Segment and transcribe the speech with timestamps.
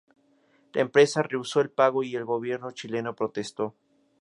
[0.73, 3.75] La empresa rehusó el pago y el gobierno chileno protestó.